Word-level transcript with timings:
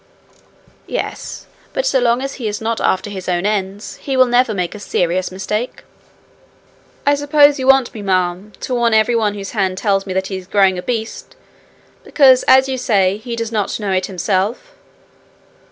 'Yes. 0.87 1.45
But 1.73 1.85
so 1.85 1.99
long 1.99 2.23
as 2.23 2.33
he 2.41 2.47
is 2.47 2.59
not 2.59 2.81
after 2.81 3.11
his 3.11 3.29
own 3.29 3.45
ends, 3.45 3.97
he 3.97 4.17
will 4.17 4.25
never 4.25 4.51
make 4.51 4.73
a 4.73 4.79
serious 4.79 5.31
mistake.' 5.31 5.83
'I 7.05 7.13
suppose 7.13 7.59
you 7.59 7.67
want 7.67 7.93
me, 7.93 8.01
ma'am, 8.01 8.51
to 8.61 8.73
warn 8.73 8.95
every 8.95 9.15
one 9.15 9.35
whose 9.35 9.51
hand 9.51 9.77
tells 9.77 10.07
me 10.07 10.13
that 10.13 10.25
he 10.25 10.37
is 10.37 10.47
growing 10.47 10.79
a 10.79 10.81
beast 10.81 11.35
because, 12.03 12.41
as 12.47 12.67
you 12.67 12.79
say, 12.79 13.17
he 13.17 13.35
does 13.35 13.51
not 13.51 13.79
know 13.79 13.91
it 13.91 14.07
himself.' 14.07 14.73